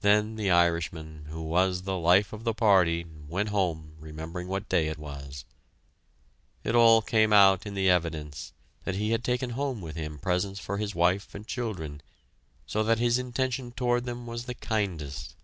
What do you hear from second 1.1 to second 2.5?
who was the life of